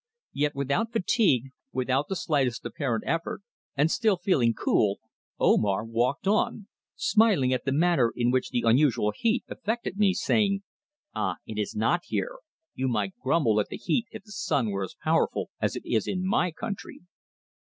[0.33, 3.43] Yet without fatigue, without the slightest apparent effort,
[3.77, 4.99] and still feeling cool,
[5.39, 10.63] Omar walked on, smiling at the manner in which the unusual heat affected me, saying:
[11.13, 11.35] "Ah!
[11.45, 12.37] It is not hot here.
[12.73, 16.07] You might grumble at the heat if the sun were as powerful as it is
[16.07, 17.01] in my country."